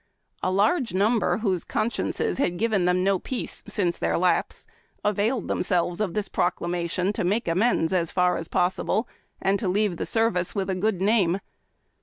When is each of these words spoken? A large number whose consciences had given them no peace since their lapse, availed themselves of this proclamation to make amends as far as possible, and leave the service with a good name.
A 0.41 0.49
large 0.49 0.95
number 0.95 1.37
whose 1.37 1.63
consciences 1.63 2.39
had 2.39 2.57
given 2.57 2.85
them 2.85 3.03
no 3.03 3.19
peace 3.19 3.63
since 3.67 3.99
their 3.99 4.17
lapse, 4.17 4.65
availed 5.05 5.47
themselves 5.47 6.01
of 6.01 6.15
this 6.15 6.27
proclamation 6.27 7.13
to 7.13 7.23
make 7.23 7.47
amends 7.47 7.93
as 7.93 8.09
far 8.09 8.35
as 8.37 8.47
possible, 8.47 9.07
and 9.39 9.61
leave 9.61 9.97
the 9.97 10.07
service 10.07 10.55
with 10.55 10.71
a 10.71 10.73
good 10.75 11.01
name. 11.03 11.39